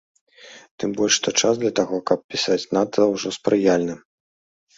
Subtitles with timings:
[0.83, 3.95] Тым больш, што час для таго, каб пісаць, надта ўжо спрыяльны.